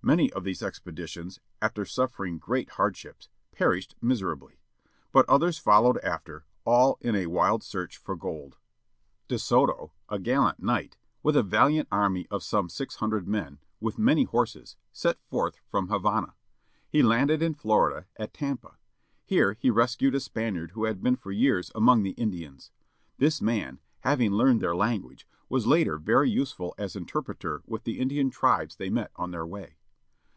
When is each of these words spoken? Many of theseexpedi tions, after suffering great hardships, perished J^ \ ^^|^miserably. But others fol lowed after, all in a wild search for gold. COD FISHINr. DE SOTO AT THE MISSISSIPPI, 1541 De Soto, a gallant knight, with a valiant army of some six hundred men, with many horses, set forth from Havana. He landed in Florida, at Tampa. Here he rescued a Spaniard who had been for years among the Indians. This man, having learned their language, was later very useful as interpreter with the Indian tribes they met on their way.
Many 0.00 0.32
of 0.32 0.44
theseexpedi 0.44 1.06
tions, 1.06 1.40
after 1.60 1.84
suffering 1.84 2.38
great 2.38 2.70
hardships, 2.70 3.28
perished 3.52 3.94
J^ 3.96 3.98
\ 3.98 4.02
^^|^miserably. 4.08 4.54
But 5.12 5.28
others 5.28 5.58
fol 5.58 5.82
lowed 5.82 5.98
after, 5.98 6.46
all 6.64 6.96
in 7.02 7.14
a 7.14 7.26
wild 7.26 7.62
search 7.62 7.98
for 7.98 8.16
gold. 8.16 8.52
COD 8.52 8.56
FISHINr. 8.56 9.28
DE 9.34 9.38
SOTO 9.40 9.72
AT 9.72 9.76
THE 9.76 9.82
MISSISSIPPI, 9.82 9.82
1541 9.82 9.94
De 9.98 9.98
Soto, 9.98 9.98
a 10.16 10.18
gallant 10.30 10.62
knight, 10.62 10.96
with 11.22 11.36
a 11.36 11.42
valiant 11.42 11.88
army 11.92 12.26
of 12.30 12.42
some 12.42 12.68
six 12.70 12.94
hundred 12.94 13.28
men, 13.28 13.58
with 13.80 13.98
many 13.98 14.24
horses, 14.24 14.76
set 14.92 15.18
forth 15.28 15.60
from 15.68 15.88
Havana. 15.88 16.34
He 16.88 17.02
landed 17.02 17.42
in 17.42 17.52
Florida, 17.54 18.06
at 18.16 18.32
Tampa. 18.32 18.78
Here 19.26 19.58
he 19.60 19.68
rescued 19.68 20.14
a 20.14 20.20
Spaniard 20.20 20.70
who 20.70 20.84
had 20.84 21.02
been 21.02 21.16
for 21.16 21.32
years 21.32 21.70
among 21.74 22.02
the 22.02 22.12
Indians. 22.12 22.70
This 23.18 23.42
man, 23.42 23.80
having 24.00 24.30
learned 24.30 24.62
their 24.62 24.76
language, 24.76 25.26
was 25.50 25.66
later 25.66 25.98
very 25.98 26.30
useful 26.30 26.74
as 26.78 26.96
interpreter 26.96 27.62
with 27.66 27.84
the 27.84 27.98
Indian 27.98 28.30
tribes 28.30 28.76
they 28.76 28.88
met 28.88 29.10
on 29.16 29.32
their 29.32 29.44
way. 29.44 29.74